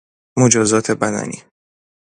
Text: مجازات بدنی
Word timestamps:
مجازات 0.39 0.91
بدنی 0.91 1.41